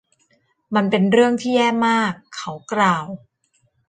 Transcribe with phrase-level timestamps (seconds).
[0.75, 3.05] มันเป็นเรื่องที่แย่มาก เขากล่าว